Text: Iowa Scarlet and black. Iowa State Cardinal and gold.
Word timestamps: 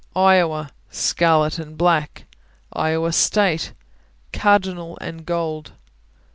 Iowa 0.15 0.71
Scarlet 0.89 1.59
and 1.59 1.77
black. 1.77 2.25
Iowa 2.73 3.11
State 3.11 3.73
Cardinal 4.33 4.97
and 4.99 5.27
gold. 5.27 5.73